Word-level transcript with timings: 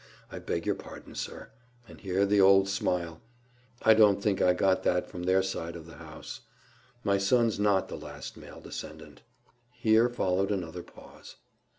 —I 0.31 0.39
beg 0.39 0.65
your 0.65 0.73
pardon, 0.73 1.13
sir,"—and 1.13 2.01
here 2.01 2.25
the 2.25 2.41
old 2.41 2.67
smile—"I 2.67 3.93
don't 3.93 4.19
think 4.19 4.41
I 4.41 4.55
got 4.55 4.81
that 4.81 5.07
from 5.07 5.21
THEIR 5.25 5.43
side 5.43 5.75
of 5.75 5.85
the 5.85 5.97
house.—My 5.97 7.19
son's 7.19 7.59
NOT 7.59 7.87
the 7.87 7.97
last 7.97 8.35
male 8.35 8.61
descendant." 8.61 9.21
Here 9.71 10.09
followed 10.09 10.49
another 10.49 10.81
pause. 10.81 11.35